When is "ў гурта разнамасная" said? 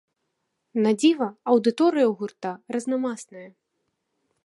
2.07-3.49